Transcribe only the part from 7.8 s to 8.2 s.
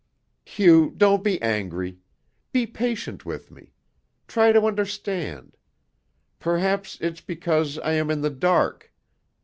am